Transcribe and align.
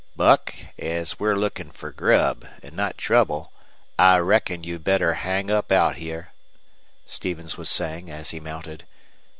"Buck, 0.15 0.55
as 0.79 1.19
we're 1.19 1.35
lookin' 1.35 1.69
fer 1.69 1.91
grub, 1.91 2.43
an' 2.63 2.75
not 2.75 2.97
trouble, 2.97 3.51
I 3.99 4.17
reckon 4.17 4.63
you'd 4.63 4.83
better 4.83 5.13
hang 5.13 5.51
up 5.51 5.71
out 5.71 5.97
here," 5.97 6.33
Stevens 7.05 7.55
was 7.55 7.69
saying, 7.69 8.09
as 8.09 8.31
he 8.31 8.39
mounted. 8.39 8.87